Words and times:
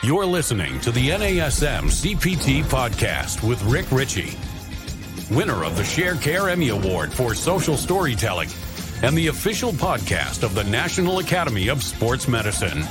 You're 0.00 0.26
listening 0.26 0.80
to 0.82 0.92
the 0.92 1.08
NASM 1.08 1.86
CPT 1.86 2.62
podcast 2.62 3.46
with 3.46 3.60
Rick 3.64 3.90
Richey, 3.90 4.30
winner 5.34 5.64
of 5.64 5.76
the 5.76 5.82
Sharecare 5.82 6.52
Emmy 6.52 6.68
Award 6.68 7.12
for 7.12 7.34
Social 7.34 7.76
Storytelling 7.76 8.48
and 9.02 9.18
the 9.18 9.26
official 9.26 9.72
podcast 9.72 10.44
of 10.44 10.54
the 10.54 10.62
National 10.62 11.18
Academy 11.18 11.66
of 11.66 11.82
Sports 11.82 12.28
Medicine. 12.28 12.82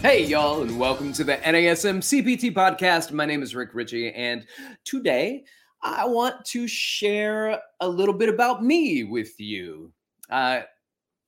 Hey, 0.00 0.24
y'all, 0.24 0.62
and 0.62 0.78
welcome 0.78 1.12
to 1.12 1.24
the 1.24 1.36
NASM 1.36 1.98
CPT 1.98 2.54
podcast. 2.54 3.12
My 3.12 3.26
name 3.26 3.42
is 3.42 3.54
Rick 3.54 3.74
Richey, 3.74 4.10
and 4.12 4.46
today 4.86 5.44
I 5.82 6.06
want 6.06 6.42
to 6.46 6.66
share 6.66 7.60
a 7.80 7.88
little 7.88 8.14
bit 8.14 8.30
about 8.30 8.64
me 8.64 9.04
with 9.04 9.38
you. 9.38 9.92
Uh, 10.30 10.62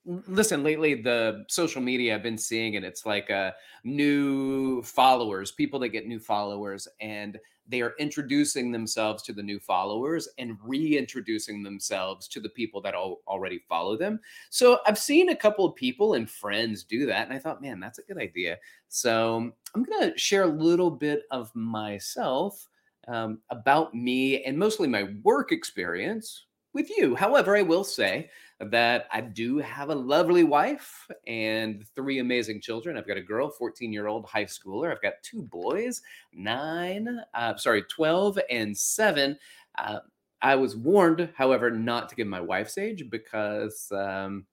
listen, 0.07 0.62
lately 0.62 0.95
the 0.95 1.45
social 1.48 1.82
media 1.82 2.14
I've 2.14 2.23
been 2.23 2.38
seeing, 2.38 2.77
and 2.77 2.84
it's 2.84 3.05
like 3.05 3.30
uh, 3.30 3.52
new 3.84 4.82
followers, 4.82 5.52
people 5.52 5.80
that 5.80 5.88
get 5.88 6.06
new 6.06 6.20
followers, 6.20 6.87
and 7.01 7.38
they 7.69 7.80
are 7.80 7.95
introducing 7.98 8.70
themselves 8.70 9.23
to 9.24 9.32
the 9.32 9.42
new 9.42 9.59
followers 9.59 10.29
and 10.38 10.56
reintroducing 10.62 11.62
themselves 11.62 12.29
to 12.29 12.41
the 12.41 12.48
people 12.48 12.80
that 12.80 12.95
al- 12.95 13.20
already 13.27 13.59
follow 13.69 13.96
them. 13.96 14.20
So 14.51 14.79
I've 14.87 14.98
seen 14.98 15.30
a 15.30 15.37
couple 15.37 15.65
of 15.65 15.74
people 15.74 16.15
and 16.15 16.30
friends 16.30 16.84
do 16.84 17.07
that. 17.07 17.27
And 17.27 17.34
I 17.34 17.41
thought, 17.41 17.62
man, 17.62 17.80
that's 17.80 17.98
a 17.98 18.04
good 18.04 18.18
idea. 18.18 18.59
So 18.88 19.52
I'm 19.74 19.82
going 19.82 20.12
to 20.12 20.18
share 20.18 20.45
a 20.45 20.46
little 20.46 20.91
bit 20.91 21.23
of 21.32 21.54
myself 21.57 22.68
um, 23.09 23.41
about 23.51 23.95
me 23.95 24.45
and 24.45 24.57
mostly 24.57 24.87
my 24.87 25.09
work 25.24 25.51
experience 25.51 26.46
with 26.73 26.91
you. 26.96 27.16
However, 27.16 27.57
I 27.57 27.62
will 27.62 27.84
say 27.84 28.30
that 28.60 29.06
I 29.12 29.20
do 29.20 29.59
have 29.59 29.91
a 29.91 29.95
lovely 29.95 30.45
wife 30.45 31.06
and 31.27 31.84
three 31.95 32.20
amazing 32.20 32.60
children. 32.62 32.96
I've 32.96 33.06
got 33.06 33.19
a 33.19 33.23
girl, 33.23 33.51
14 33.51 33.92
year 33.92 34.06
old 34.06 34.24
high 34.24 34.46
schooler. 34.46 34.91
I've 34.91 35.02
got 35.02 35.15
two 35.23 35.42
boys, 35.42 36.01
nine, 36.32 37.21
uh, 37.34 37.57
sorry, 37.57 37.82
12 37.82 38.38
and 38.51 38.77
seven. 38.77 39.38
Uh, 39.77 39.99
I 40.40 40.54
was 40.54 40.77
warned, 40.77 41.30
however, 41.37 41.71
not 41.71 42.09
to 42.09 42.15
give 42.15 42.27
my 42.27 42.40
wife's 42.40 42.79
age 42.79 43.04
because, 43.10 43.90
um, 43.93 44.46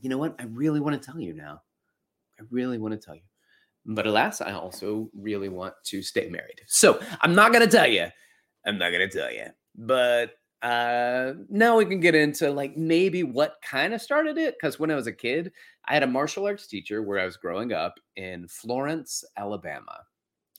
you 0.00 0.10
know 0.10 0.18
what? 0.18 0.34
I 0.38 0.44
really 0.44 0.80
want 0.80 1.00
to 1.00 1.10
tell 1.10 1.20
you 1.20 1.32
now. 1.32 1.62
I 2.38 2.42
really 2.50 2.78
want 2.78 2.92
to 2.92 3.04
tell 3.04 3.14
you. 3.14 3.22
But 3.86 4.06
alas, 4.06 4.40
I 4.40 4.52
also 4.52 5.10
really 5.14 5.48
want 5.48 5.74
to 5.84 6.02
stay 6.02 6.28
married. 6.28 6.60
So 6.66 7.00
I'm 7.20 7.34
not 7.34 7.52
going 7.52 7.64
to 7.64 7.70
tell 7.70 7.86
you. 7.86 8.06
I'm 8.66 8.78
not 8.78 8.90
going 8.90 9.08
to 9.08 9.18
tell 9.18 9.32
you. 9.32 9.46
But 9.76 10.32
uh, 10.64 11.34
now 11.50 11.76
we 11.76 11.84
can 11.84 12.00
get 12.00 12.14
into 12.14 12.50
like 12.50 12.74
maybe 12.74 13.22
what 13.22 13.56
kind 13.62 13.92
of 13.92 14.00
started 14.00 14.38
it. 14.38 14.56
Because 14.58 14.78
when 14.78 14.90
I 14.90 14.94
was 14.94 15.06
a 15.06 15.12
kid, 15.12 15.52
I 15.84 15.92
had 15.92 16.02
a 16.02 16.08
martial 16.08 16.46
arts 16.46 16.66
teacher 16.66 17.02
where 17.02 17.18
I 17.18 17.26
was 17.26 17.36
growing 17.36 17.74
up 17.74 18.00
in 18.16 18.48
Florence, 18.48 19.24
Alabama. 19.36 20.00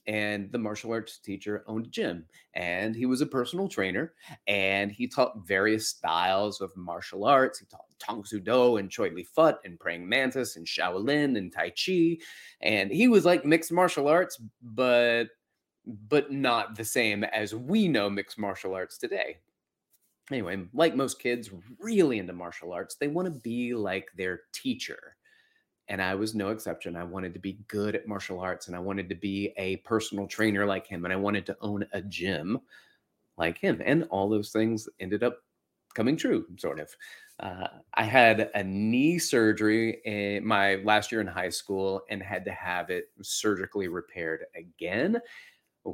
And 0.06 0.52
the 0.52 0.58
martial 0.58 0.92
arts 0.92 1.18
teacher 1.18 1.64
owned 1.66 1.86
a 1.86 1.88
gym, 1.88 2.26
and 2.54 2.94
he 2.94 3.06
was 3.06 3.22
a 3.22 3.26
personal 3.26 3.68
trainer, 3.68 4.12
and 4.46 4.92
he 4.92 5.08
taught 5.08 5.44
various 5.44 5.88
styles 5.88 6.60
of 6.60 6.70
martial 6.76 7.24
arts. 7.24 7.58
He 7.58 7.66
taught 7.66 7.86
Tang 7.98 8.24
Soo 8.24 8.38
Do 8.38 8.76
and 8.76 8.88
Choi 8.88 9.10
Li 9.10 9.24
Fut 9.24 9.58
and 9.64 9.80
Praying 9.80 10.08
Mantis 10.08 10.54
and 10.54 10.64
Shaolin 10.64 11.36
and 11.36 11.52
Tai 11.52 11.70
Chi, 11.70 12.18
and 12.60 12.92
he 12.92 13.08
was 13.08 13.24
like 13.24 13.44
mixed 13.44 13.72
martial 13.72 14.06
arts, 14.06 14.40
but 14.62 15.24
but 15.84 16.30
not 16.30 16.76
the 16.76 16.84
same 16.84 17.24
as 17.24 17.52
we 17.52 17.88
know 17.88 18.08
mixed 18.08 18.38
martial 18.38 18.74
arts 18.74 18.98
today 18.98 19.38
anyway, 20.30 20.64
like 20.72 20.94
most 20.94 21.20
kids 21.20 21.50
really 21.78 22.18
into 22.18 22.32
martial 22.32 22.72
arts, 22.72 22.96
they 22.96 23.08
want 23.08 23.26
to 23.26 23.40
be 23.40 23.74
like 23.74 24.08
their 24.16 24.42
teacher. 24.52 25.16
And 25.88 26.02
I 26.02 26.14
was 26.16 26.34
no 26.34 26.50
exception. 26.50 26.96
I 26.96 27.04
wanted 27.04 27.32
to 27.34 27.40
be 27.40 27.60
good 27.68 27.94
at 27.94 28.08
martial 28.08 28.40
arts 28.40 28.66
and 28.66 28.74
I 28.74 28.80
wanted 28.80 29.08
to 29.08 29.14
be 29.14 29.52
a 29.56 29.76
personal 29.78 30.26
trainer 30.26 30.66
like 30.66 30.86
him 30.86 31.04
and 31.04 31.12
I 31.12 31.16
wanted 31.16 31.46
to 31.46 31.56
own 31.60 31.86
a 31.92 32.02
gym 32.02 32.58
like 33.36 33.58
him. 33.58 33.80
And 33.84 34.04
all 34.04 34.28
those 34.28 34.50
things 34.50 34.88
ended 34.98 35.22
up 35.22 35.38
coming 35.94 36.16
true, 36.16 36.46
sort 36.58 36.80
of. 36.80 36.90
Uh, 37.38 37.68
I 37.94 38.02
had 38.02 38.50
a 38.54 38.64
knee 38.64 39.18
surgery 39.18 40.00
in 40.04 40.44
my 40.44 40.76
last 40.76 41.12
year 41.12 41.20
in 41.20 41.26
high 41.26 41.50
school 41.50 42.02
and 42.10 42.22
had 42.22 42.44
to 42.46 42.52
have 42.52 42.90
it 42.90 43.10
surgically 43.22 43.88
repaired 43.88 44.44
again 44.56 45.20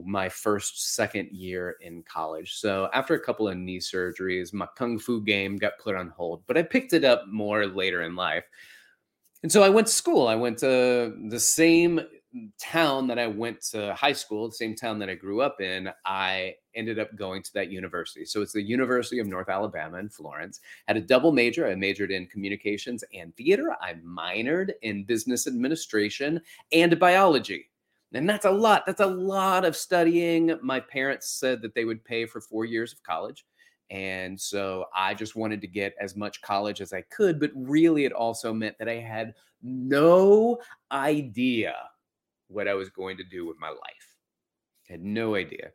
my 0.05 0.29
first 0.29 0.95
second 0.95 1.29
year 1.31 1.77
in 1.81 2.03
college. 2.03 2.55
So 2.55 2.89
after 2.93 3.15
a 3.15 3.21
couple 3.21 3.49
of 3.49 3.57
knee 3.57 3.79
surgeries, 3.79 4.53
my 4.53 4.67
kung 4.77 4.99
fu 4.99 5.23
game 5.23 5.57
got 5.57 5.79
put 5.79 5.97
on 5.97 6.09
hold, 6.09 6.43
but 6.47 6.57
I 6.57 6.63
picked 6.63 6.93
it 6.93 7.05
up 7.05 7.27
more 7.29 7.67
later 7.67 8.03
in 8.03 8.17
life. 8.17 8.45
And 9.43 9.51
so 9.51 9.63
I 9.63 9.69
went 9.69 9.89
to 9.89 9.93
school. 9.93 10.29
I 10.29 10.37
went 10.37 10.59
to 10.59 11.17
the 11.29 11.41
same 11.41 12.01
town 12.59 13.07
that 13.09 13.19
I 13.19 13.27
went 13.27 13.61
to 13.73 13.95
high 13.95 14.13
school, 14.13 14.49
the 14.49 14.55
same 14.55 14.75
town 14.75 14.99
that 15.01 15.11
I 15.11 15.15
grew 15.15 15.43
up 15.43 15.61
in. 15.61 15.91
I 16.07 16.55
ended 16.75 16.99
up 16.99 17.15
going 17.17 17.43
to 17.43 17.53
that 17.55 17.71
university. 17.71 18.25
So 18.25 18.41
it's 18.41 18.53
the 18.53 18.63
University 18.63 19.19
of 19.19 19.27
North 19.27 19.49
Alabama 19.49 19.99
in 19.99 20.09
Florence. 20.09 20.61
Had 20.89 20.97
a 20.97 21.01
double 21.01 21.33
major. 21.33 21.69
I 21.69 21.75
majored 21.75 22.11
in 22.11 22.27
communications 22.27 23.05
and 23.15 23.37
theater. 23.37 23.77
I 23.81 23.95
minored 23.95 24.71
in 24.83 25.05
business 25.05 25.47
administration 25.47 26.41
and 26.73 26.99
biology. 26.99 27.69
And 28.15 28.29
that's 28.29 28.45
a 28.45 28.51
lot. 28.51 28.85
That's 28.87 29.01
a 29.01 29.07
lot 29.07 29.65
of 29.65 29.77
studying. 29.77 30.59
My 30.63 30.81
parents 30.81 31.31
said 31.31 31.63
that 31.63 31.75
they 31.75 31.85
would 31.85 32.05
pay 32.05 32.27
for 32.27 32.41
four 32.41 32.65
years 32.65 32.93
of 32.93 33.03
college. 33.03 33.45
And 33.91 34.41
so 34.41 34.87
I 34.95 35.15
just 35.15 35.37
wanted 35.37 35.61
to 35.61 35.67
get 35.67 35.95
as 36.01 36.17
much 36.17 36.41
college 36.43 36.81
as 36.81 36.93
I 36.93 37.03
could. 37.03 37.39
But 37.41 37.51
really, 37.55 38.05
it 38.05 38.13
also 38.13 38.53
meant 38.53 38.79
that 38.79 38.89
I 38.89 38.97
had 38.97 39.35
no 39.63 40.59
idea 40.91 41.75
what 42.49 42.69
I 42.69 42.75
was 42.75 42.91
going 42.91 43.17
to 43.19 43.25
do 43.25 43.47
with 43.47 43.59
my 43.59 43.69
life. 43.69 44.17
I 44.89 44.93
had 44.93 45.03
no 45.03 45.35
idea. 45.35 45.71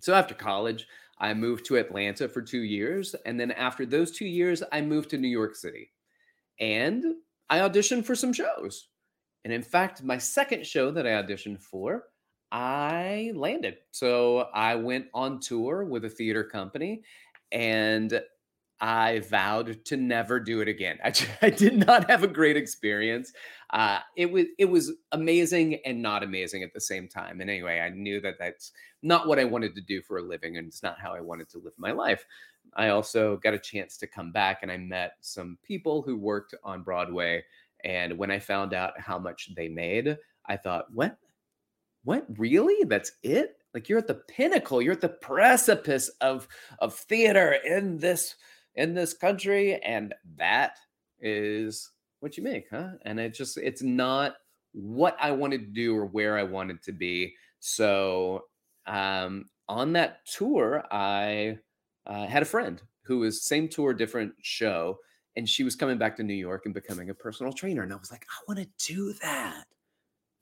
So 0.00 0.14
after 0.14 0.34
college, 0.34 0.86
I 1.18 1.32
moved 1.32 1.64
to 1.66 1.76
Atlanta 1.76 2.28
for 2.28 2.42
two 2.42 2.62
years. 2.62 3.14
And 3.24 3.40
then 3.40 3.50
after 3.52 3.86
those 3.86 4.10
two 4.10 4.26
years, 4.26 4.62
I 4.72 4.82
moved 4.82 5.10
to 5.10 5.18
New 5.18 5.28
York 5.28 5.56
City. 5.56 5.92
And 6.60 7.04
I 7.48 7.58
auditioned 7.58 8.04
for 8.04 8.14
some 8.14 8.32
shows. 8.32 8.88
And 9.46 9.52
in 9.52 9.62
fact, 9.62 10.02
my 10.02 10.18
second 10.18 10.66
show 10.66 10.90
that 10.90 11.06
I 11.06 11.10
auditioned 11.10 11.62
for, 11.62 12.06
I 12.50 13.30
landed. 13.36 13.76
So 13.92 14.48
I 14.52 14.74
went 14.74 15.06
on 15.14 15.38
tour 15.38 15.84
with 15.84 16.04
a 16.04 16.10
theater 16.10 16.42
company 16.42 17.04
and 17.52 18.20
I 18.80 19.20
vowed 19.20 19.84
to 19.84 19.96
never 19.96 20.40
do 20.40 20.62
it 20.62 20.68
again. 20.68 20.98
I, 21.04 21.12
I 21.42 21.50
did 21.50 21.86
not 21.86 22.10
have 22.10 22.24
a 22.24 22.26
great 22.26 22.56
experience. 22.56 23.32
Uh, 23.70 24.00
it 24.16 24.32
was 24.32 24.46
it 24.58 24.64
was 24.64 24.92
amazing 25.12 25.76
and 25.86 26.02
not 26.02 26.24
amazing 26.24 26.64
at 26.64 26.74
the 26.74 26.80
same 26.80 27.06
time. 27.06 27.40
And 27.40 27.48
anyway, 27.48 27.78
I 27.78 27.90
knew 27.90 28.20
that 28.22 28.40
that's 28.40 28.72
not 29.04 29.28
what 29.28 29.38
I 29.38 29.44
wanted 29.44 29.76
to 29.76 29.80
do 29.80 30.02
for 30.02 30.18
a 30.18 30.22
living, 30.22 30.56
and 30.56 30.66
it's 30.66 30.82
not 30.82 30.98
how 30.98 31.14
I 31.14 31.20
wanted 31.20 31.48
to 31.50 31.58
live 31.58 31.74
my 31.76 31.92
life. 31.92 32.24
I 32.74 32.88
also 32.88 33.36
got 33.36 33.54
a 33.54 33.60
chance 33.60 33.96
to 33.98 34.08
come 34.08 34.32
back, 34.32 34.58
and 34.62 34.72
I 34.72 34.76
met 34.76 35.12
some 35.20 35.56
people 35.62 36.02
who 36.02 36.16
worked 36.16 36.52
on 36.64 36.82
Broadway 36.82 37.44
and 37.86 38.18
when 38.18 38.32
I 38.32 38.40
found 38.40 38.74
out 38.74 39.00
how 39.00 39.16
much 39.16 39.54
they 39.54 39.68
made, 39.68 40.18
I 40.44 40.56
thought, 40.56 40.86
what? 40.92 41.16
What 42.02 42.26
really? 42.36 42.84
That's 42.84 43.12
it? 43.22 43.58
Like 43.74 43.88
you're 43.88 43.98
at 43.98 44.08
the 44.08 44.22
pinnacle, 44.28 44.82
you're 44.82 44.94
at 44.94 45.00
the 45.00 45.08
precipice 45.08 46.08
of 46.20 46.48
of 46.80 46.94
theater 46.94 47.58
in 47.64 47.98
this 47.98 48.34
in 48.74 48.92
this 48.94 49.14
country, 49.14 49.80
and 49.82 50.14
that 50.36 50.78
is 51.20 51.90
what 52.20 52.36
you 52.36 52.42
make, 52.42 52.66
huh? 52.70 52.90
And 53.02 53.20
it 53.20 53.34
just 53.34 53.56
it's 53.56 53.82
not 53.82 54.34
what 54.72 55.16
I 55.20 55.30
wanted 55.30 55.60
to 55.60 55.72
do 55.72 55.96
or 55.96 56.06
where 56.06 56.36
I 56.36 56.42
wanted 56.42 56.82
to 56.82 56.92
be. 56.92 57.34
So 57.60 58.46
um, 58.86 59.44
on 59.68 59.92
that 59.92 60.26
tour, 60.26 60.84
I 60.90 61.58
uh, 62.06 62.26
had 62.26 62.42
a 62.42 62.46
friend 62.46 62.82
who 63.02 63.20
was 63.20 63.44
same 63.44 63.68
tour, 63.68 63.94
different 63.94 64.32
show, 64.42 64.98
and 65.36 65.48
she 65.48 65.64
was 65.64 65.76
coming 65.76 65.98
back 65.98 66.16
to 66.16 66.22
New 66.22 66.34
York 66.34 66.64
and 66.64 66.74
becoming 66.74 67.10
a 67.10 67.14
personal 67.14 67.52
trainer. 67.52 67.82
And 67.82 67.92
I 67.92 67.96
was 67.96 68.10
like, 68.10 68.26
I 68.30 68.42
want 68.48 68.60
to 68.60 68.92
do 68.92 69.12
that. 69.22 69.64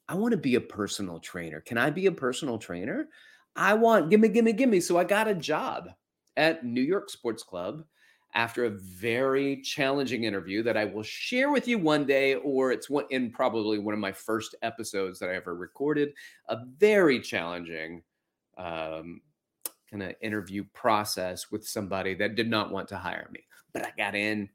I 0.09 0.15
want 0.15 0.33
to 0.33 0.39
be 0.39 0.55
a 0.55 0.61
personal 0.61 1.19
trainer. 1.19 1.61
Can 1.61 1.79
I 1.79 1.91
be 1.91 2.07
a 2.07 2.13
personal 2.13 2.59
trainer? 2.59 3.09
I 3.57 3.75
want, 3.75 4.11
gimme, 4.11 4.29
gimme, 4.29 4.53
gimme. 4.53 4.81
So 4.81 4.99
I 4.99 5.05
got 5.05 5.29
a 5.29 5.35
job 5.35 5.89
at 6.37 6.65
New 6.65 6.83
York 6.83 7.11
Sports 7.11 7.43
Club 7.43 7.85
after 8.35 8.65
a 8.65 8.71
very 8.71 9.63
challenging 9.63 10.25
interview 10.25 10.63
that 10.65 10.77
I 10.77 10.85
will 10.85 11.05
share 11.05 11.51
with 11.51 11.69
you 11.69 11.79
one 11.79 12.05
day, 12.05 12.35
or 12.35 12.73
it's 12.73 12.91
one 12.91 13.05
in 13.11 13.31
probably 13.31 13.79
one 13.79 13.95
of 13.95 14.01
my 14.01 14.13
first 14.13 14.57
episodes 14.63 15.19
that 15.21 15.31
I 15.31 15.37
ever 15.37 15.55
recorded. 15.55 16.13
A 16.49 16.59
very 16.79 17.21
challenging 17.21 18.03
um, 18.59 19.21
kind 19.91 20.03
of 20.03 20.15
interview 20.21 20.65
process 20.73 21.51
with 21.51 21.67
somebody 21.67 22.15
that 22.15 22.35
did 22.35 22.51
not 22.51 22.73
want 22.73 22.89
to 22.89 22.97
hire 22.97 23.29
me, 23.33 23.41
but 23.73 23.87
I 23.87 23.93
got 23.97 24.17
in 24.17 24.49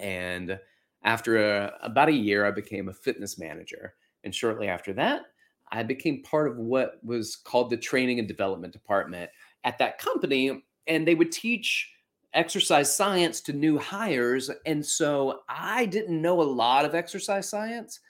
and 0.00 0.58
after 1.04 1.38
a, 1.38 1.72
about 1.82 2.08
a 2.08 2.12
year, 2.12 2.44
I 2.44 2.50
became 2.50 2.88
a 2.88 2.92
fitness 2.92 3.38
manager. 3.38 3.94
And 4.24 4.34
shortly 4.34 4.68
after 4.68 4.92
that, 4.94 5.22
I 5.70 5.82
became 5.82 6.22
part 6.22 6.50
of 6.50 6.56
what 6.56 6.98
was 7.04 7.36
called 7.36 7.70
the 7.70 7.76
training 7.76 8.18
and 8.18 8.26
development 8.26 8.72
department 8.72 9.30
at 9.64 9.78
that 9.78 9.98
company. 9.98 10.64
And 10.86 11.06
they 11.06 11.14
would 11.14 11.30
teach 11.30 11.92
exercise 12.34 12.94
science 12.94 13.40
to 13.42 13.52
new 13.52 13.78
hires. 13.78 14.50
And 14.66 14.84
so 14.84 15.40
I 15.48 15.86
didn't 15.86 16.20
know 16.20 16.40
a 16.40 16.42
lot 16.42 16.84
of 16.84 16.94
exercise 16.94 17.48
science, 17.48 18.00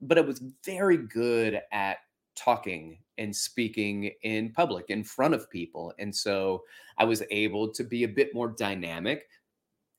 but 0.00 0.18
I 0.18 0.22
was 0.22 0.42
very 0.64 0.96
good 0.96 1.60
at 1.72 1.98
talking 2.36 2.98
and 3.18 3.34
speaking 3.34 4.10
in 4.22 4.52
public 4.52 4.86
in 4.90 5.04
front 5.04 5.34
of 5.34 5.50
people. 5.50 5.92
And 5.98 6.14
so 6.14 6.64
I 6.98 7.04
was 7.04 7.22
able 7.30 7.72
to 7.72 7.84
be 7.84 8.04
a 8.04 8.08
bit 8.08 8.34
more 8.34 8.48
dynamic. 8.48 9.28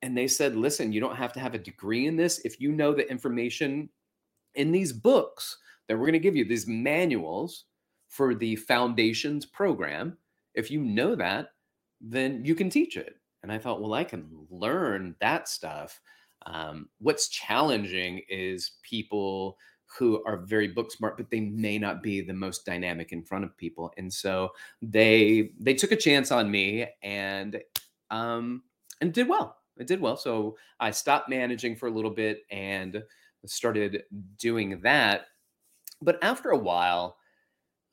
And 0.06 0.16
they 0.16 0.28
said, 0.28 0.56
listen, 0.56 0.94
you 0.94 1.02
don't 1.02 1.16
have 1.16 1.34
to 1.34 1.40
have 1.40 1.56
a 1.56 1.57
degree 1.57 2.06
in 2.06 2.16
this. 2.16 2.38
If 2.46 2.62
you 2.62 2.72
know 2.72 2.94
the 2.94 3.10
information 3.10 3.90
in 4.54 4.72
these 4.72 4.94
books 4.94 5.57
that 5.88 5.98
we're 5.98 6.06
going 6.06 6.13
to 6.13 6.19
give 6.19 6.36
you, 6.36 6.46
these 6.46 6.68
manuals 6.68 7.66
for 8.07 8.36
the 8.36 8.56
foundations 8.56 9.48
program, 9.48 10.16
if 10.54 10.69
you 10.69 10.80
know 10.80 11.16
that, 11.16 11.48
then 12.00 12.46
you 12.46 12.54
can 12.54 12.69
teach 12.69 12.98
it. 12.98 13.16
And 13.42 13.52
I 13.52 13.57
thought, 13.57 13.81
well, 13.81 13.96
I 13.96 14.04
can 14.04 14.30
learn 14.52 15.16
that 15.22 15.50
stuff. 15.50 16.00
Um, 16.46 16.88
what's 17.00 17.28
challenging 17.30 18.22
is 18.30 18.74
people 18.84 19.57
who 19.98 20.24
are 20.28 20.38
very 20.38 20.68
book 20.68 20.92
smart 20.92 21.18
but 21.18 21.31
they 21.31 21.40
may 21.40 21.80
not 21.80 22.04
be 22.04 22.22
the 22.22 22.34
most 22.34 22.63
dynamic 22.63 23.12
in 23.12 23.24
front 23.24 23.46
of 23.46 23.56
people 23.56 23.94
and 23.98 24.12
so 24.12 24.50
they 24.81 25.52
they 25.60 25.75
took 25.75 25.92
a 25.92 25.96
chance 25.96 26.31
on 26.31 26.50
me 26.50 26.88
and 27.04 27.62
um 28.10 28.63
and 29.00 29.13
did 29.13 29.30
well 29.30 29.56
it 29.77 29.88
did 29.88 30.01
well 30.01 30.18
so 30.18 30.56
i 30.80 30.92
stopped 30.92 31.30
managing 31.30 31.75
for 31.75 31.88
a 31.88 31.92
little 31.92 32.12
bit 32.12 32.39
and 32.51 33.04
started 33.45 34.04
doing 34.38 34.80
that 34.81 35.27
but 36.01 36.18
after 36.22 36.50
a 36.50 36.57
while 36.57 37.18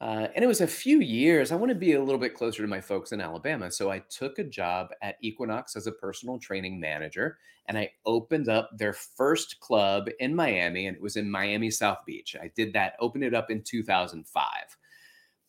uh, 0.01 0.27
and 0.35 0.43
it 0.45 0.49
was 0.49 0.61
a 0.61 0.67
few 0.67 0.99
years. 0.99 1.53
I 1.53 1.55
want 1.55 1.69
to 1.69 1.77
be 1.77 1.93
a 1.93 2.03
little 2.03 2.19
bit 2.19 2.35
closer 2.35 2.61
to 2.61 2.67
my 2.67 2.81
folks 2.81 3.13
in 3.13 3.21
Alabama. 3.21 3.71
So 3.71 3.89
I 3.89 4.01
took 4.11 4.41
a 4.41 4.45
job 4.45 4.89
at 5.01 5.15
Equinox 5.21 5.77
as 5.77 5.87
a 5.87 5.93
personal 5.93 6.41
training 6.41 6.81
manager 6.81 7.39
and 7.67 7.79
I 7.79 7.91
opened 8.05 8.49
up 8.49 8.71
their 8.77 8.93
first 8.93 9.61
club 9.61 10.09
in 10.19 10.35
Miami, 10.35 10.87
and 10.87 10.97
it 10.97 11.03
was 11.03 11.17
in 11.17 11.31
Miami 11.31 11.71
South 11.71 12.05
Beach. 12.05 12.37
I 12.41 12.51
did 12.57 12.73
that, 12.73 12.97
opened 12.99 13.25
it 13.25 13.35
up 13.35 13.51
in 13.51 13.63
2005. 13.63 14.47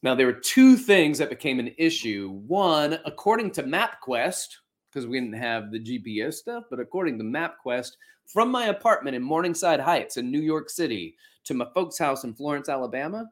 Now, 0.03 0.15
there 0.15 0.27
were 0.27 0.33
two 0.33 0.75
things 0.75 1.17
that 1.17 1.29
became 1.29 1.59
an 1.59 1.73
issue. 1.77 2.29
One, 2.45 2.99
according 3.05 3.51
to 3.51 3.63
MapQuest, 3.63 4.57
because 4.93 5.07
we 5.07 5.19
didn't 5.19 5.33
have 5.33 5.71
the 5.71 5.79
GPS 5.79 6.35
stuff, 6.35 6.65
but 6.69 6.79
according 6.79 7.17
to 7.17 7.23
MapQuest, 7.23 7.93
from 8.27 8.51
my 8.51 8.65
apartment 8.65 9.15
in 9.15 9.23
Morningside 9.23 9.79
Heights 9.79 10.17
in 10.17 10.31
New 10.31 10.41
York 10.41 10.69
City 10.69 11.15
to 11.45 11.53
my 11.53 11.65
folks' 11.73 11.97
house 11.97 12.23
in 12.23 12.33
Florence, 12.33 12.69
Alabama, 12.69 13.29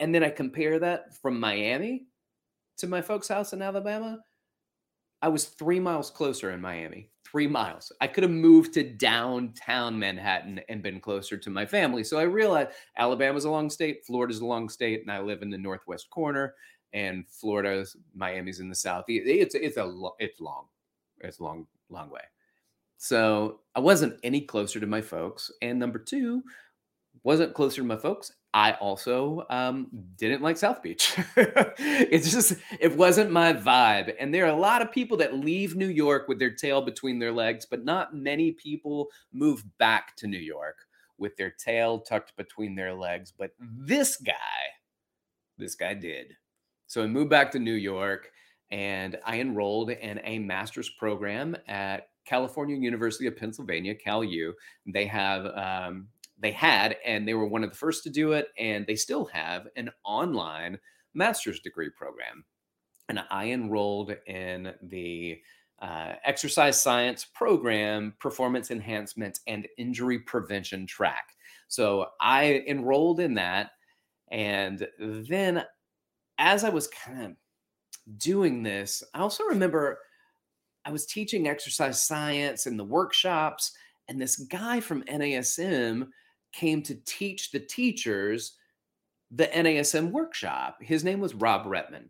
and 0.00 0.14
then 0.14 0.22
I 0.22 0.30
compare 0.30 0.78
that 0.78 1.16
from 1.20 1.40
Miami 1.40 2.06
to 2.78 2.86
my 2.86 3.02
folks' 3.02 3.28
house 3.28 3.52
in 3.52 3.62
Alabama, 3.62 4.18
I 5.20 5.28
was 5.28 5.46
three 5.46 5.80
miles 5.80 6.10
closer 6.10 6.52
in 6.52 6.60
Miami. 6.60 7.10
Three 7.24 7.48
miles. 7.48 7.92
I 8.00 8.06
could 8.06 8.22
have 8.22 8.32
moved 8.32 8.72
to 8.74 8.82
downtown 8.82 9.98
Manhattan 9.98 10.60
and 10.68 10.82
been 10.82 11.00
closer 11.00 11.36
to 11.36 11.50
my 11.50 11.66
family. 11.66 12.02
So 12.02 12.18
I 12.18 12.22
realized 12.22 12.70
Alabama's 12.96 13.44
a 13.44 13.50
long 13.50 13.68
state, 13.68 14.06
Florida's 14.06 14.38
a 14.38 14.46
long 14.46 14.68
state, 14.68 15.02
and 15.02 15.10
I 15.10 15.20
live 15.20 15.42
in 15.42 15.50
the 15.50 15.58
northwest 15.58 16.08
corner. 16.08 16.54
And 16.92 17.28
Florida's 17.28 17.96
Miami's 18.14 18.60
in 18.60 18.68
the 18.68 18.74
south. 18.74 19.04
It's 19.08 19.54
it's 19.54 19.76
a 19.76 19.92
it's 20.18 20.40
long, 20.40 20.64
it's 21.20 21.38
a 21.38 21.42
long 21.42 21.66
long 21.90 22.10
way. 22.10 22.22
So 22.98 23.60
I 23.74 23.80
wasn't 23.80 24.18
any 24.22 24.40
closer 24.40 24.80
to 24.80 24.86
my 24.86 25.00
folks. 25.00 25.52
And 25.62 25.78
number 25.78 25.98
two, 26.00 26.42
wasn't 27.22 27.54
closer 27.54 27.82
to 27.82 27.86
my 27.86 27.96
folks. 27.96 28.32
I 28.54 28.72
also 28.72 29.44
um, 29.50 29.88
didn't 30.16 30.42
like 30.42 30.56
South 30.56 30.82
Beach. 30.82 31.14
it's 31.36 32.32
just, 32.32 32.54
it 32.80 32.96
wasn't 32.96 33.30
my 33.30 33.52
vibe. 33.52 34.14
And 34.18 34.34
there 34.34 34.46
are 34.46 34.56
a 34.56 34.56
lot 34.56 34.82
of 34.82 34.90
people 34.90 35.16
that 35.18 35.34
leave 35.34 35.76
New 35.76 35.88
York 35.88 36.26
with 36.26 36.38
their 36.38 36.50
tail 36.50 36.80
between 36.80 37.18
their 37.18 37.32
legs, 37.32 37.66
but 37.66 37.84
not 37.84 38.14
many 38.14 38.52
people 38.52 39.08
move 39.32 39.62
back 39.78 40.16
to 40.16 40.26
New 40.26 40.38
York 40.38 40.76
with 41.18 41.36
their 41.36 41.50
tail 41.50 42.00
tucked 42.00 42.36
between 42.36 42.74
their 42.74 42.94
legs. 42.94 43.32
But 43.36 43.50
this 43.60 44.16
guy, 44.16 44.32
this 45.58 45.74
guy 45.74 45.94
did. 45.94 46.36
So 46.88 47.02
I 47.02 47.06
moved 47.06 47.30
back 47.30 47.50
to 47.52 47.58
New 47.58 47.74
York 47.74 48.30
and 48.70 49.16
I 49.24 49.40
enrolled 49.40 49.90
in 49.90 50.20
a 50.24 50.38
master's 50.40 50.90
program 50.90 51.56
at 51.68 52.08
California 52.26 52.76
University 52.76 53.26
of 53.26 53.36
Pennsylvania, 53.36 53.94
Cal 53.94 54.24
U. 54.24 54.52
They 54.86 55.06
have 55.06 55.46
um, 55.56 56.08
they 56.38 56.52
had, 56.52 56.96
and 57.04 57.26
they 57.26 57.34
were 57.34 57.46
one 57.46 57.64
of 57.64 57.70
the 57.70 57.76
first 57.76 58.02
to 58.04 58.10
do 58.10 58.32
it, 58.32 58.48
and 58.58 58.86
they 58.86 58.94
still 58.96 59.24
have 59.26 59.66
an 59.76 59.90
online 60.04 60.78
master's 61.14 61.60
degree 61.60 61.90
program. 61.90 62.44
And 63.08 63.20
I 63.30 63.46
enrolled 63.50 64.14
in 64.26 64.74
the 64.82 65.38
uh, 65.80 66.14
exercise 66.24 66.80
science 66.80 67.24
program, 67.24 68.14
performance 68.20 68.70
enhancement, 68.70 69.40
and 69.46 69.66
injury 69.78 70.18
prevention 70.18 70.86
track. 70.86 71.24
So 71.68 72.06
I 72.20 72.64
enrolled 72.68 73.20
in 73.20 73.34
that. 73.34 73.70
And 74.30 74.86
then 74.98 75.64
as 76.38 76.64
I 76.64 76.68
was 76.68 76.88
kind 76.88 77.22
of 77.22 78.18
doing 78.18 78.62
this, 78.62 79.02
I 79.14 79.20
also 79.20 79.44
remember 79.44 79.98
I 80.84 80.92
was 80.92 81.06
teaching 81.06 81.48
exercise 81.48 82.02
science 82.02 82.66
in 82.66 82.76
the 82.76 82.84
workshops, 82.84 83.72
and 84.08 84.20
this 84.20 84.36
guy 84.36 84.80
from 84.80 85.02
NASM 85.04 86.08
came 86.52 86.82
to 86.82 86.94
teach 87.04 87.50
the 87.50 87.60
teachers 87.60 88.54
the 89.30 89.46
NASM 89.48 90.10
workshop. 90.10 90.78
His 90.80 91.04
name 91.04 91.20
was 91.20 91.34
Rob 91.34 91.66
Retman. 91.66 92.08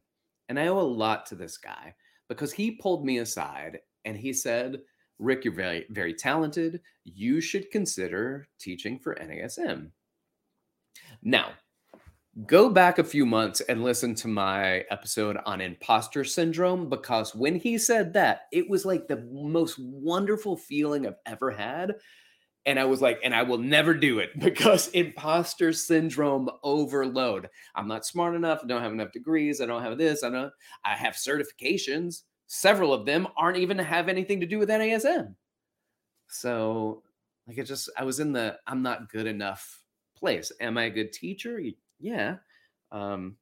And 0.49 0.59
I 0.59 0.69
owe 0.69 0.79
a 0.79 0.83
lot 0.83 1.27
to 1.27 1.35
this 1.35 1.59
guy 1.59 1.95
because 2.29 2.53
he 2.53 2.71
pulled 2.71 3.05
me 3.05 3.19
aside 3.19 3.81
and 4.05 4.17
he 4.17 4.33
said, 4.33 4.81
Rick, 5.19 5.45
you're 5.45 5.53
very, 5.53 5.85
very 5.91 6.15
talented. 6.15 6.81
You 7.05 7.41
should 7.41 7.71
consider 7.71 8.49
teaching 8.61 8.99
for 8.99 9.17
NASM. 9.17 9.91
Now, 11.23 11.51
go 12.47 12.71
back 12.71 12.99
a 12.99 13.05
few 13.05 13.27
months 13.27 13.61
and 13.63 13.83
listen 13.83 14.15
to 14.15 14.29
my 14.29 14.85
episode 14.91 15.39
on 15.45 15.61
imposter 15.61 16.25
syndrome 16.25 16.89
because 16.89 17.35
when 17.35 17.57
he 17.57 17.79
said 17.79 18.13
that, 18.13 18.43
it 18.53 18.69
was 18.69 18.85
like 18.85 19.09
the 19.09 19.27
most 19.31 19.79
wonderful 19.79 20.57
feeling 20.57 21.07
I've 21.07 21.15
ever 21.27 21.51
had 21.51 21.95
and 22.69 22.79
I 22.79 22.85
was 22.85 23.01
like, 23.01 23.19
and 23.25 23.35
I 23.35 23.45
will 23.45 23.57
never 23.57 23.95
do 23.95 24.19
it 24.19 24.29
because 24.39 24.89
imposter 24.89 25.73
syndrome 25.73 26.51
overload. 26.63 27.49
I'm 27.75 27.89
not 27.89 28.05
smart 28.05 28.35
enough. 28.35 28.61
I 28.63 28.67
don't 28.67 28.83
have 28.83 28.93
enough 28.93 29.11
degrees. 29.11 29.63
I 29.63 29.67
don't 29.67 29.83
have 29.83 29.97
this. 29.97 30.23
I 30.23 30.29
don't. 30.29 30.53
I 30.85 30.95
have 30.95 31.15
certifications. 31.15 32.25
Several 32.47 32.93
of 32.93 33.07
them 33.07 33.27
aren't 33.39 33.57
even 33.57 33.79
have 33.79 34.09
anything 34.09 34.41
to 34.41 34.47
do 34.47 34.59
with 34.59 34.69
NASM. 34.69 35.35
So, 36.29 37.03
like, 37.47 37.57
it 37.57 37.65
just 37.65 37.89
I 37.97 38.05
was 38.05 38.21
in 38.21 38.33
the 38.33 38.59
I'm 38.67 38.83
not 38.83 39.11
good 39.11 39.27
enough 39.27 39.83
place. 40.15 40.53
Am 40.61 40.77
I 40.77 40.85
a 40.85 40.91
good 40.91 41.13
teacher? 41.13 41.63
Yeah. 41.99 42.37
Um, 42.93 43.37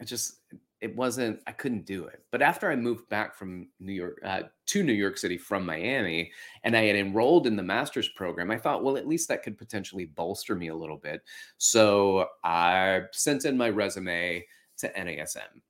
it 0.00 0.04
just 0.04 0.40
it 0.80 0.94
wasn't 0.94 1.40
i 1.46 1.52
couldn't 1.52 1.86
do 1.86 2.04
it. 2.04 2.22
But 2.30 2.42
after 2.42 2.70
i 2.70 2.76
moved 2.76 3.08
back 3.08 3.34
from 3.34 3.68
new 3.80 3.92
york 3.92 4.18
uh, 4.24 4.42
to 4.66 4.82
new 4.82 4.92
york 4.92 5.16
city 5.16 5.38
from 5.38 5.64
miami 5.64 6.30
and 6.64 6.76
i 6.76 6.82
had 6.84 6.96
enrolled 6.96 7.46
in 7.46 7.56
the 7.56 7.62
master's 7.62 8.08
program 8.10 8.50
i 8.50 8.58
thought 8.58 8.84
well 8.84 8.96
at 8.96 9.08
least 9.08 9.28
that 9.28 9.42
could 9.42 9.56
potentially 9.56 10.04
bolster 10.06 10.54
me 10.54 10.68
a 10.68 10.74
little 10.74 10.98
bit. 10.98 11.22
So 11.58 12.28
i 12.44 13.02
sent 13.12 13.44
in 13.44 13.56
my 13.56 13.70
resume 13.70 14.44
to 14.78 14.88
nasm 14.92 15.60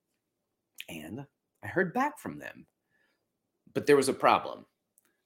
and 0.88 1.24
i 1.62 1.66
heard 1.66 1.94
back 1.94 2.18
from 2.18 2.38
them. 2.38 2.66
But 3.74 3.86
there 3.86 3.96
was 3.96 4.08
a 4.08 4.14
problem. 4.14 4.64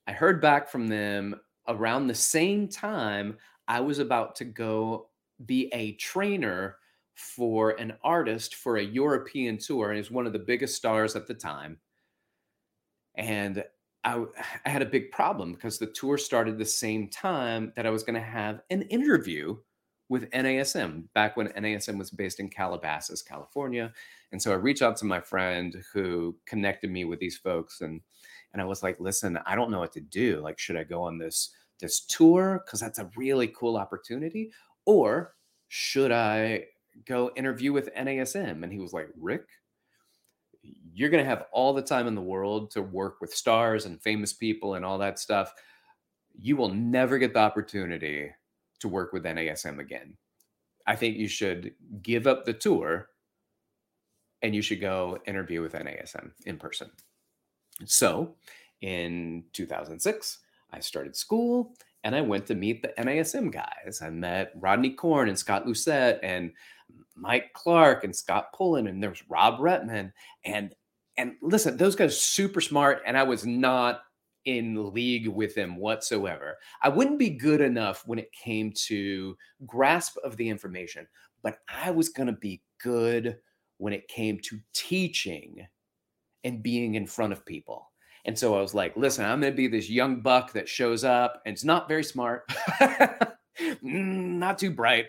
I 0.06 0.12
heard 0.12 0.40
back 0.42 0.68
from 0.68 0.88
them 0.88 1.40
around 1.68 2.06
the 2.06 2.14
same 2.14 2.68
time 2.68 3.36
i 3.68 3.80
was 3.80 3.98
about 3.98 4.34
to 4.36 4.44
go 4.44 5.08
be 5.46 5.68
a 5.72 5.92
trainer 5.92 6.76
for 7.14 7.70
an 7.72 7.94
artist 8.02 8.54
for 8.54 8.76
a 8.76 8.82
European 8.82 9.58
tour, 9.58 9.90
and 9.90 9.96
he's 9.96 10.10
one 10.10 10.26
of 10.26 10.32
the 10.32 10.38
biggest 10.38 10.76
stars 10.76 11.16
at 11.16 11.26
the 11.26 11.34
time. 11.34 11.78
And 13.14 13.64
I, 14.04 14.24
I 14.64 14.68
had 14.68 14.82
a 14.82 14.86
big 14.86 15.10
problem 15.10 15.52
because 15.52 15.78
the 15.78 15.86
tour 15.86 16.18
started 16.18 16.58
the 16.58 16.64
same 16.64 17.08
time 17.08 17.72
that 17.76 17.86
I 17.86 17.90
was 17.90 18.02
going 18.02 18.14
to 18.14 18.20
have 18.20 18.62
an 18.70 18.82
interview 18.82 19.56
with 20.08 20.28
NASM 20.32 21.04
back 21.14 21.36
when 21.36 21.48
NASM 21.48 21.96
was 21.96 22.10
based 22.10 22.40
in 22.40 22.48
Calabasas, 22.48 23.22
California. 23.22 23.92
And 24.32 24.42
so 24.42 24.50
I 24.50 24.56
reached 24.56 24.82
out 24.82 24.96
to 24.98 25.04
my 25.04 25.20
friend 25.20 25.84
who 25.92 26.36
connected 26.46 26.90
me 26.90 27.04
with 27.04 27.20
these 27.20 27.38
folks 27.38 27.80
and 27.80 28.00
and 28.52 28.60
I 28.60 28.64
was 28.64 28.82
like, 28.82 28.98
"Listen, 28.98 29.38
I 29.46 29.54
don't 29.54 29.70
know 29.70 29.78
what 29.78 29.92
to 29.92 30.00
do. 30.00 30.40
Like 30.40 30.58
should 30.58 30.76
I 30.76 30.82
go 30.82 31.02
on 31.04 31.18
this 31.18 31.54
this 31.78 32.00
tour 32.00 32.64
cuz 32.68 32.80
that's 32.80 32.98
a 32.98 33.10
really 33.16 33.46
cool 33.48 33.76
opportunity 33.76 34.52
or 34.84 35.36
should 35.68 36.10
I 36.10 36.66
go 37.06 37.30
interview 37.36 37.72
with 37.72 37.94
NASM. 37.94 38.62
And 38.62 38.72
he 38.72 38.78
was 38.78 38.92
like, 38.92 39.08
Rick, 39.18 39.46
you're 40.92 41.10
going 41.10 41.22
to 41.22 41.28
have 41.28 41.46
all 41.52 41.72
the 41.72 41.82
time 41.82 42.06
in 42.06 42.14
the 42.14 42.20
world 42.20 42.70
to 42.72 42.82
work 42.82 43.20
with 43.20 43.34
stars 43.34 43.86
and 43.86 44.02
famous 44.02 44.32
people 44.32 44.74
and 44.74 44.84
all 44.84 44.98
that 44.98 45.18
stuff. 45.18 45.52
You 46.38 46.56
will 46.56 46.72
never 46.72 47.18
get 47.18 47.32
the 47.32 47.40
opportunity 47.40 48.30
to 48.80 48.88
work 48.88 49.12
with 49.12 49.24
NASM 49.24 49.78
again. 49.78 50.16
I 50.86 50.96
think 50.96 51.16
you 51.16 51.28
should 51.28 51.74
give 52.02 52.26
up 52.26 52.44
the 52.44 52.52
tour 52.52 53.08
and 54.42 54.54
you 54.54 54.62
should 54.62 54.80
go 54.80 55.18
interview 55.26 55.60
with 55.60 55.74
NASM 55.74 56.30
in 56.46 56.56
person. 56.56 56.90
So 57.84 58.34
in 58.80 59.44
2006, 59.52 60.38
I 60.72 60.80
started 60.80 61.16
school 61.16 61.74
and 62.04 62.14
I 62.14 62.20
went 62.20 62.46
to 62.46 62.54
meet 62.54 62.82
the 62.82 62.92
NASM 62.98 63.52
guys. 63.52 64.00
I 64.02 64.10
met 64.10 64.52
Rodney 64.56 64.90
Corn 64.90 65.28
and 65.28 65.38
Scott 65.38 65.66
Lucett 65.66 66.18
and 66.22 66.52
Mike 67.16 67.52
Clark 67.52 68.04
and 68.04 68.14
Scott 68.14 68.52
Pullen, 68.54 68.86
and 68.86 69.02
there's 69.02 69.22
Rob 69.28 69.60
Retman. 69.60 70.12
And 70.44 70.74
and 71.16 71.34
listen, 71.42 71.76
those 71.76 71.96
guys 71.96 72.18
super 72.18 72.60
smart, 72.60 73.02
and 73.06 73.16
I 73.16 73.24
was 73.24 73.44
not 73.44 74.02
in 74.46 74.92
league 74.94 75.28
with 75.28 75.54
them 75.54 75.76
whatsoever. 75.76 76.56
I 76.82 76.88
wouldn't 76.88 77.18
be 77.18 77.28
good 77.28 77.60
enough 77.60 78.04
when 78.06 78.18
it 78.18 78.32
came 78.32 78.72
to 78.86 79.36
grasp 79.66 80.16
of 80.24 80.36
the 80.38 80.48
information, 80.48 81.06
but 81.42 81.58
I 81.68 81.90
was 81.90 82.08
going 82.08 82.28
to 82.28 82.32
be 82.40 82.62
good 82.82 83.36
when 83.76 83.92
it 83.92 84.08
came 84.08 84.38
to 84.44 84.58
teaching 84.72 85.66
and 86.44 86.62
being 86.62 86.94
in 86.94 87.06
front 87.06 87.34
of 87.34 87.44
people. 87.44 87.89
And 88.24 88.38
so 88.38 88.56
I 88.56 88.60
was 88.60 88.74
like, 88.74 88.96
listen, 88.96 89.24
I'm 89.24 89.40
going 89.40 89.52
to 89.52 89.56
be 89.56 89.68
this 89.68 89.88
young 89.88 90.20
buck 90.20 90.52
that 90.52 90.68
shows 90.68 91.04
up 91.04 91.40
and 91.44 91.52
it's 91.52 91.64
not 91.64 91.88
very 91.88 92.04
smart, 92.04 92.48
mm, 92.80 93.32
not 93.82 94.58
too 94.58 94.70
bright, 94.70 95.06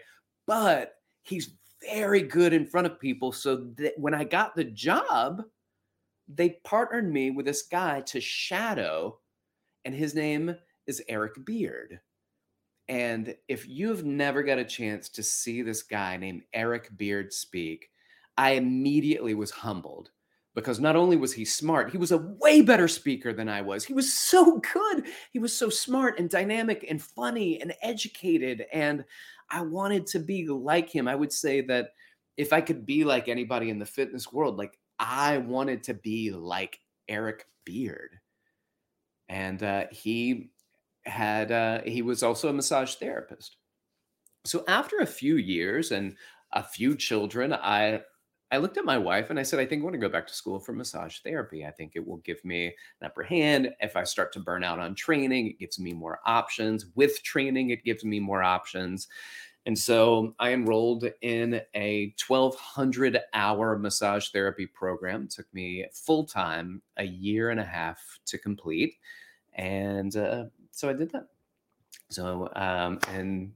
but 0.47 0.93
he's 1.23 1.53
very 1.89 2.21
good 2.21 2.53
in 2.53 2.65
front 2.65 2.87
of 2.87 2.99
people. 2.99 3.31
So 3.31 3.67
that 3.77 3.93
when 3.97 4.13
I 4.13 4.23
got 4.23 4.55
the 4.55 4.63
job, 4.63 5.43
they 6.27 6.57
partnered 6.63 7.11
me 7.11 7.31
with 7.31 7.45
this 7.45 7.63
guy 7.63 8.01
to 8.01 8.21
shadow, 8.21 9.19
and 9.83 9.93
his 9.93 10.15
name 10.15 10.55
is 10.87 11.03
Eric 11.09 11.45
Beard. 11.45 11.99
And 12.87 13.35
if 13.47 13.67
you've 13.67 14.05
never 14.05 14.43
got 14.43 14.57
a 14.57 14.65
chance 14.65 15.09
to 15.09 15.23
see 15.23 15.61
this 15.61 15.83
guy 15.83 16.17
named 16.17 16.43
Eric 16.53 16.95
Beard 16.97 17.33
speak, 17.33 17.89
I 18.37 18.51
immediately 18.51 19.33
was 19.33 19.51
humbled 19.51 20.11
because 20.53 20.79
not 20.79 20.95
only 20.95 21.15
was 21.15 21.33
he 21.33 21.45
smart, 21.45 21.91
he 21.91 21.97
was 21.97 22.11
a 22.11 22.17
way 22.17 22.61
better 22.61 22.87
speaker 22.87 23.33
than 23.33 23.47
I 23.47 23.61
was. 23.61 23.85
He 23.85 23.93
was 23.93 24.11
so 24.11 24.59
good. 24.73 25.05
He 25.31 25.39
was 25.39 25.55
so 25.55 25.69
smart 25.69 26.19
and 26.19 26.29
dynamic 26.29 26.85
and 26.89 27.01
funny 27.01 27.61
and 27.61 27.73
educated. 27.81 28.65
And 28.73 29.05
I 29.49 29.61
wanted 29.61 30.07
to 30.07 30.19
be 30.19 30.47
like 30.47 30.89
him. 30.89 31.07
I 31.07 31.15
would 31.15 31.31
say 31.31 31.61
that 31.61 31.91
if 32.35 32.51
I 32.51 32.61
could 32.61 32.85
be 32.85 33.03
like 33.03 33.27
anybody 33.27 33.69
in 33.69 33.79
the 33.79 33.85
fitness 33.85 34.31
world, 34.31 34.57
like 34.57 34.77
I 34.99 35.37
wanted 35.37 35.83
to 35.83 35.93
be 35.93 36.31
like 36.31 36.79
Eric 37.07 37.45
Beard. 37.65 38.17
And 39.29 39.63
uh, 39.63 39.85
he 39.91 40.49
had, 41.05 41.51
uh, 41.51 41.81
he 41.85 42.01
was 42.01 42.23
also 42.23 42.49
a 42.49 42.53
massage 42.53 42.95
therapist. 42.95 43.55
So 44.43 44.65
after 44.67 44.97
a 44.97 45.05
few 45.05 45.37
years 45.37 45.91
and 45.91 46.15
a 46.51 46.63
few 46.63 46.95
children, 46.95 47.53
I 47.53 48.01
I 48.51 48.57
looked 48.57 48.77
at 48.77 48.83
my 48.83 48.97
wife 48.97 49.29
and 49.29 49.39
I 49.39 49.43
said, 49.43 49.59
I 49.59 49.65
think 49.65 49.81
I 49.81 49.83
want 49.85 49.93
to 49.93 49.99
go 49.99 50.09
back 50.09 50.27
to 50.27 50.33
school 50.33 50.59
for 50.59 50.73
massage 50.73 51.19
therapy. 51.19 51.65
I 51.65 51.71
think 51.71 51.93
it 51.95 52.05
will 52.05 52.17
give 52.17 52.43
me 52.43 52.67
an 52.67 53.05
upper 53.05 53.23
hand. 53.23 53.69
If 53.79 53.95
I 53.95 54.03
start 54.03 54.33
to 54.33 54.41
burn 54.41 54.63
out 54.63 54.77
on 54.77 54.93
training, 54.93 55.47
it 55.47 55.59
gives 55.59 55.79
me 55.79 55.93
more 55.93 56.19
options. 56.25 56.87
With 56.95 57.23
training, 57.23 57.69
it 57.69 57.85
gives 57.85 58.03
me 58.03 58.19
more 58.19 58.43
options. 58.43 59.07
And 59.65 59.77
so 59.77 60.35
I 60.39 60.51
enrolled 60.51 61.05
in 61.21 61.61
a 61.75 62.13
1200 62.27 63.19
hour 63.33 63.77
massage 63.77 64.29
therapy 64.29 64.65
program. 64.65 65.23
It 65.23 65.29
took 65.29 65.53
me 65.53 65.85
full 65.93 66.25
time 66.25 66.81
a 66.97 67.05
year 67.05 67.51
and 67.51 67.59
a 67.59 67.65
half 67.65 68.19
to 68.25 68.37
complete. 68.37 68.95
And 69.53 70.15
uh, 70.17 70.45
so 70.71 70.89
I 70.89 70.93
did 70.93 71.11
that. 71.11 71.27
So, 72.09 72.49
um, 72.55 72.99
and 73.13 73.53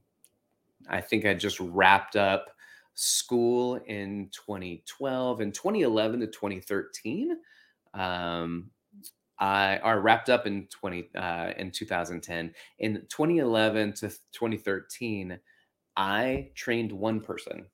I 0.88 1.00
think 1.02 1.26
I 1.26 1.34
just 1.34 1.60
wrapped 1.60 2.16
up 2.16 2.55
school 2.96 3.76
in 3.86 4.28
2012 4.32 5.40
and 5.40 5.54
2011 5.54 6.20
to 6.20 6.26
2013 6.26 7.36
um, 7.92 8.70
I 9.38 9.76
are 9.78 10.00
wrapped 10.00 10.30
up 10.30 10.46
in 10.46 10.66
20 10.68 11.10
uh, 11.14 11.52
in 11.58 11.70
2010 11.70 12.54
in 12.78 12.94
2011 13.08 13.92
to 13.94 14.08
2013 14.08 15.38
I 15.96 16.50
trained 16.54 16.90
one 16.90 17.20
person 17.20 17.66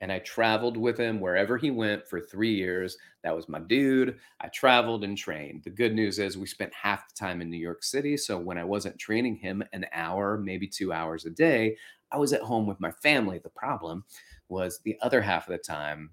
and 0.00 0.10
I 0.10 0.20
traveled 0.20 0.76
with 0.76 0.98
him 0.98 1.20
wherever 1.20 1.58
he 1.58 1.70
went 1.70 2.08
for 2.08 2.20
three 2.20 2.54
years. 2.54 2.96
That 3.22 3.36
was 3.36 3.48
my 3.48 3.60
dude. 3.60 4.18
I 4.40 4.48
traveled 4.48 5.04
and 5.04 5.16
trained. 5.16 5.62
The 5.64 5.70
good 5.70 5.94
news 5.94 6.18
is 6.18 6.38
we 6.38 6.46
spent 6.46 6.72
half 6.74 7.08
the 7.08 7.14
time 7.14 7.42
in 7.42 7.50
New 7.50 7.58
York 7.58 7.82
City. 7.82 8.16
So 8.16 8.38
when 8.38 8.58
I 8.58 8.64
wasn't 8.64 8.98
training 8.98 9.36
him 9.36 9.62
an 9.72 9.86
hour, 9.92 10.38
maybe 10.38 10.66
two 10.66 10.92
hours 10.92 11.26
a 11.26 11.30
day, 11.30 11.76
I 12.12 12.18
was 12.18 12.32
at 12.32 12.42
home 12.42 12.66
with 12.66 12.80
my 12.80 12.90
family. 12.90 13.38
The 13.38 13.50
problem 13.50 14.04
was 14.48 14.80
the 14.80 14.96
other 15.02 15.20
half 15.20 15.48
of 15.48 15.52
the 15.52 15.58
time 15.58 16.10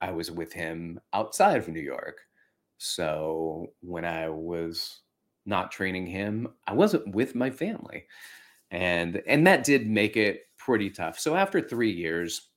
I 0.00 0.10
was 0.12 0.30
with 0.30 0.52
him 0.52 1.00
outside 1.12 1.56
of 1.56 1.68
New 1.68 1.80
York. 1.80 2.20
So 2.78 3.68
when 3.80 4.04
I 4.04 4.28
was 4.28 5.00
not 5.46 5.72
training 5.72 6.06
him, 6.06 6.48
I 6.66 6.74
wasn't 6.74 7.14
with 7.14 7.34
my 7.34 7.50
family. 7.50 8.06
And 8.70 9.22
and 9.26 9.46
that 9.46 9.64
did 9.64 9.88
make 9.88 10.16
it 10.16 10.42
pretty 10.58 10.90
tough. 10.90 11.18
So 11.18 11.36
after 11.36 11.60
3 11.60 11.90
years, 11.90 12.51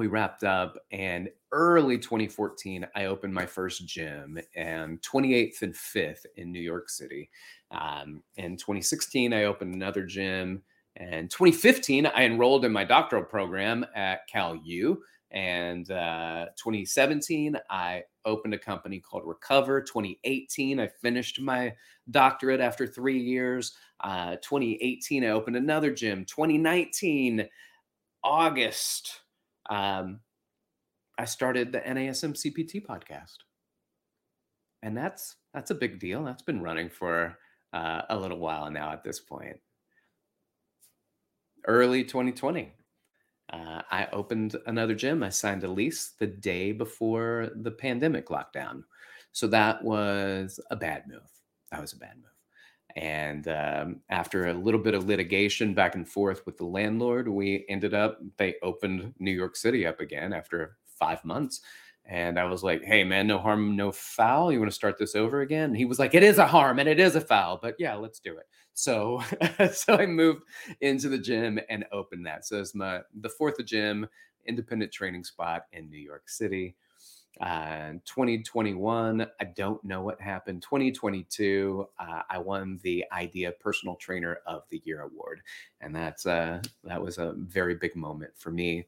we 0.00 0.08
wrapped 0.08 0.44
up 0.44 0.76
and 0.90 1.28
early 1.52 1.98
2014 1.98 2.86
i 2.96 3.04
opened 3.04 3.32
my 3.32 3.46
first 3.46 3.86
gym 3.86 4.38
and 4.56 5.00
28th 5.02 5.62
and 5.62 5.74
5th 5.74 6.26
in 6.36 6.50
new 6.50 6.60
york 6.60 6.88
city 6.88 7.30
um, 7.70 8.22
in 8.36 8.56
2016 8.56 9.32
i 9.32 9.44
opened 9.44 9.74
another 9.74 10.04
gym 10.04 10.62
and 10.96 11.30
2015, 11.30 12.06
I 12.06 12.24
enrolled 12.24 12.64
in 12.64 12.72
my 12.72 12.84
doctoral 12.84 13.24
program 13.24 13.86
at 13.94 14.26
Cal 14.26 14.56
U. 14.56 15.02
And 15.30 15.88
uh, 15.90 16.46
2017, 16.56 17.56
I 17.70 18.02
opened 18.24 18.54
a 18.54 18.58
company 18.58 18.98
called 18.98 19.22
Recover. 19.24 19.80
2018, 19.80 20.80
I 20.80 20.88
finished 20.88 21.40
my 21.40 21.72
doctorate 22.10 22.60
after 22.60 22.86
three 22.86 23.18
years. 23.18 23.74
Uh, 24.00 24.36
2018, 24.42 25.24
I 25.24 25.28
opened 25.28 25.56
another 25.56 25.92
gym. 25.92 26.24
2019, 26.24 27.48
August, 28.24 29.20
um, 29.70 30.20
I 31.18 31.24
started 31.24 31.72
the 31.72 31.80
NASM 31.80 32.34
CPT 32.34 32.84
podcast, 32.84 33.38
and 34.82 34.96
that's 34.96 35.36
that's 35.54 35.70
a 35.70 35.74
big 35.74 35.98
deal. 35.98 36.24
That's 36.24 36.42
been 36.42 36.62
running 36.62 36.90
for 36.90 37.38
uh, 37.72 38.02
a 38.08 38.16
little 38.16 38.38
while 38.38 38.70
now 38.70 38.92
at 38.92 39.04
this 39.04 39.20
point 39.20 39.56
early 41.66 42.04
2020. 42.04 42.72
Uh, 43.52 43.82
I 43.90 44.06
opened 44.12 44.56
another 44.66 44.94
gym. 44.94 45.22
I 45.22 45.28
signed 45.30 45.64
a 45.64 45.68
lease 45.68 46.12
the 46.18 46.26
day 46.26 46.72
before 46.72 47.50
the 47.56 47.70
pandemic 47.70 48.28
lockdown. 48.28 48.84
So 49.32 49.46
that 49.48 49.82
was 49.82 50.60
a 50.70 50.76
bad 50.76 51.04
move. 51.08 51.28
That 51.70 51.80
was 51.80 51.92
a 51.92 51.96
bad 51.98 52.16
move. 52.16 52.39
And 52.96 53.46
um, 53.48 54.00
after 54.08 54.48
a 54.48 54.54
little 54.54 54.80
bit 54.80 54.94
of 54.94 55.06
litigation 55.06 55.74
back 55.74 55.94
and 55.94 56.08
forth 56.08 56.44
with 56.46 56.56
the 56.56 56.64
landlord, 56.64 57.28
we 57.28 57.64
ended 57.68 57.94
up, 57.94 58.18
they 58.36 58.56
opened 58.62 59.14
New 59.18 59.30
York 59.32 59.56
City 59.56 59.86
up 59.86 60.00
again 60.00 60.32
after 60.32 60.76
five 60.98 61.24
months. 61.24 61.60
And 62.06 62.38
I 62.38 62.44
was 62.44 62.64
like, 62.64 62.82
hey, 62.82 63.04
man, 63.04 63.26
no 63.26 63.38
harm, 63.38 63.76
no 63.76 63.92
foul. 63.92 64.50
You 64.50 64.58
want 64.58 64.70
to 64.70 64.74
start 64.74 64.98
this 64.98 65.14
over 65.14 65.42
again? 65.42 65.74
He 65.74 65.84
was 65.84 65.98
like, 65.98 66.14
it 66.14 66.22
is 66.22 66.38
a 66.38 66.46
harm 66.46 66.78
and 66.78 66.88
it 66.88 66.98
is 66.98 67.14
a 67.14 67.20
foul, 67.20 67.58
but 67.62 67.76
yeah, 67.78 67.94
let's 67.94 68.18
do 68.18 68.36
it. 68.36 68.46
So, 68.74 69.22
so 69.72 69.94
I 69.94 70.06
moved 70.06 70.42
into 70.80 71.08
the 71.08 71.18
gym 71.18 71.60
and 71.68 71.84
opened 71.92 72.26
that. 72.26 72.46
So 72.46 72.58
it's 72.60 72.74
my 72.74 73.00
the 73.20 73.28
fourth 73.28 73.64
gym, 73.64 74.08
independent 74.46 74.92
training 74.92 75.24
spot 75.24 75.64
in 75.72 75.90
New 75.90 75.98
York 75.98 76.28
City. 76.28 76.74
Uh, 77.40 77.92
2021, 78.04 79.26
I 79.40 79.44
don't 79.44 79.82
know 79.84 80.02
what 80.02 80.20
happened. 80.20 80.62
2022, 80.62 81.86
uh, 81.98 82.22
I 82.28 82.38
won 82.38 82.78
the 82.82 83.04
IDEA 83.12 83.52
Personal 83.52 83.96
Trainer 83.96 84.40
of 84.46 84.64
the 84.70 84.82
Year 84.84 85.02
award, 85.02 85.40
and 85.80 85.94
that's 85.94 86.26
uh, 86.26 86.60
that 86.84 87.00
was 87.00 87.18
a 87.18 87.34
very 87.36 87.76
big 87.76 87.96
moment 87.96 88.32
for 88.36 88.50
me 88.50 88.86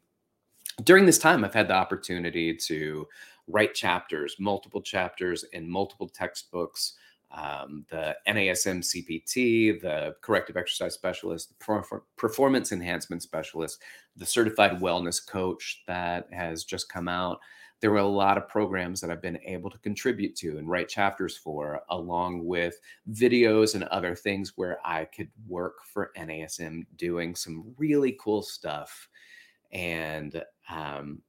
during 0.85 1.07
this 1.07 1.19
time, 1.19 1.45
I've 1.45 1.55
had 1.55 1.69
the 1.69 1.75
opportunity 1.75 2.55
to 2.55 3.07
write 3.49 3.75
chapters, 3.75 4.37
multiple 4.39 4.81
chapters 4.81 5.45
in 5.53 5.69
multiple 5.69 6.09
textbooks. 6.09 6.95
Um, 7.31 7.87
the 7.89 8.15
NASM 8.29 8.83
CPT, 8.83 9.81
the 9.81 10.15
corrective 10.21 10.59
exercise 10.59 10.93
specialist, 10.93 11.49
the 11.59 12.01
performance 12.17 12.73
enhancement 12.73 13.23
specialist, 13.23 13.81
the 14.17 14.27
certified 14.27 14.81
wellness 14.81 15.27
coach 15.27 15.83
that 15.87 16.29
has 16.31 16.65
just 16.65 16.91
come 16.91 17.09
out. 17.09 17.41
There 17.83 17.91
were 17.91 17.99
a 17.99 18.07
lot 18.07 18.39
of 18.39 18.49
programs 18.49 19.01
that 19.01 19.11
I've 19.11 19.21
been 19.21 19.41
able 19.45 19.69
to 19.69 19.79
contribute 19.79 20.37
to 20.37 20.57
and 20.57 20.71
write 20.71 20.89
chapters 20.89 21.37
for, 21.37 21.83
along 21.91 22.47
with 22.47 22.81
videos 23.11 23.75
and 23.75 23.85
other 23.85 24.15
things 24.15 24.53
where 24.57 24.79
I 24.85 25.05
could 25.05 25.29
work 25.47 25.85
for 25.85 26.13
NASM 26.17 26.87
doing 26.97 27.35
some 27.35 27.75
really 27.77 28.17
cool 28.21 28.41
stuff 28.41 29.09
and 29.73 30.43
um, 30.71 31.23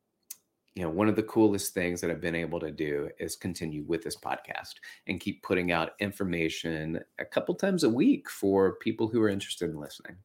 you 0.75 0.81
know, 0.81 0.89
one 0.89 1.07
of 1.07 1.15
the 1.15 1.23
coolest 1.23 1.73
things 1.73 2.01
that 2.01 2.09
I've 2.09 2.21
been 2.21 2.35
able 2.35 2.59
to 2.59 2.71
do 2.71 3.09
is 3.19 3.35
continue 3.35 3.83
with 3.83 4.03
this 4.03 4.17
podcast 4.17 4.75
and 5.07 5.19
keep 5.19 5.43
putting 5.43 5.71
out 5.71 5.91
information 5.99 6.99
a 7.19 7.25
couple 7.25 7.53
times 7.53 7.83
a 7.83 7.89
week 7.89 8.29
for 8.29 8.75
people 8.75 9.07
who 9.07 9.21
are 9.21 9.29
interested 9.29 9.69
in 9.69 9.79
listening. 9.79 10.15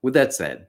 With 0.00 0.14
that 0.14 0.32
said, 0.32 0.68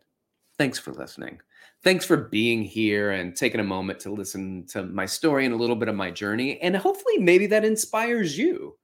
thanks 0.58 0.77
for 0.77 0.91
listening. 0.91 1.39
Thanks 1.84 2.06
for 2.06 2.18
being 2.18 2.64
here 2.64 3.12
and 3.12 3.36
taking 3.36 3.60
a 3.60 3.64
moment 3.64 4.00
to 4.02 4.12
listen 4.12 4.66
to 4.68 4.84
my 4.84 5.06
story 5.06 5.46
and 5.46 5.54
a 5.54 5.58
little 5.58 5.76
bit 5.76 5.90
of 5.90 5.96
my 5.96 6.12
journey. 6.12 6.60
And 6.60 6.76
hopefully, 6.76 7.18
maybe 7.20 7.48
that 7.48 7.64
inspires 7.64 8.38
you 8.38 8.78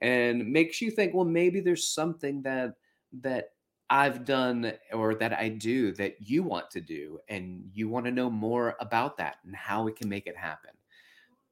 and 0.00 0.46
makes 0.50 0.80
you 0.80 0.90
think, 0.90 1.14
well, 1.14 1.24
maybe 1.24 1.60
there's 1.60 1.88
something 1.88 2.42
that 2.42 2.74
that 3.22 3.50
I've 3.88 4.24
done 4.24 4.72
or 4.92 5.16
that 5.16 5.32
I 5.32 5.48
do 5.48 5.92
that 5.94 6.14
you 6.20 6.44
want 6.44 6.70
to 6.70 6.80
do 6.80 7.18
and 7.28 7.64
you 7.72 7.88
want 7.88 8.06
to 8.06 8.12
know 8.12 8.30
more 8.30 8.76
about 8.80 9.16
that 9.16 9.36
and 9.44 9.54
how 9.54 9.82
we 9.82 9.92
can 9.92 10.08
make 10.08 10.28
it 10.28 10.36
happen 10.36 10.70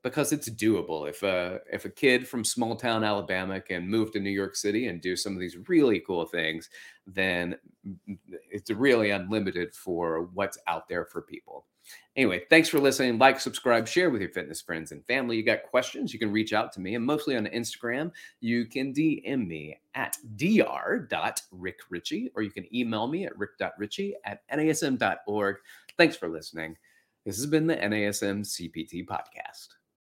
because 0.05 0.33
it's 0.33 0.49
doable 0.49 1.09
if 1.09 1.25
a 1.25 1.59
if 1.73 1.85
a 1.85 1.91
kid 1.91 2.29
from 2.29 2.45
small 2.45 2.77
town 2.77 3.03
Alabama 3.03 3.61
can 3.61 3.89
move 3.89 4.13
to 4.13 4.21
New 4.21 4.31
York 4.31 4.55
City 4.55 4.87
and 4.87 5.01
do 5.01 5.17
some 5.17 5.33
of 5.35 5.41
these 5.41 5.57
really 5.67 5.99
cool 6.01 6.25
things 6.27 6.71
then 7.07 7.57
it's 8.59 8.71
really 8.71 9.11
unlimited 9.11 9.75
for 9.75 10.29
what's 10.35 10.59
out 10.67 10.88
there 10.88 11.05
for 11.05 11.23
people 11.23 11.65
Anyway, 12.17 12.43
thanks 12.50 12.69
for 12.69 12.81
listening. 12.81 13.19
Like, 13.19 13.38
subscribe, 13.41 13.87
share 13.87 14.11
with 14.11 14.21
your 14.21 14.31
fitness 14.31 14.61
friends 14.61 14.91
and 14.93 15.07
family. 15.07 15.37
You 15.37 15.45
got 15.45 15.62
questions, 15.62 16.12
you 16.12 16.19
can 16.19 16.33
reach 16.33 16.53
out 16.53 16.73
to 16.73 16.81
me. 16.81 16.97
And 16.97 17.05
mostly 17.05 17.37
on 17.37 17.47
Instagram, 17.47 18.11
you 18.41 18.67
can 18.67 18.93
DM 18.93 19.47
me 19.47 19.79
at 19.95 20.17
dr.rickrichey 20.37 22.31
or 22.35 22.43
you 22.43 22.50
can 22.50 22.75
email 22.75 23.07
me 23.07 23.25
at 23.27 23.38
rick.richey 23.38 24.17
at 24.25 24.41
nasm.org. 24.50 25.57
Thanks 25.97 26.17
for 26.17 26.29
listening. 26.29 26.77
This 27.25 27.37
has 27.37 27.47
been 27.47 27.67
the 27.67 27.77
NASM 27.77 28.41
CPT 28.41 29.07
podcast. 29.07 29.78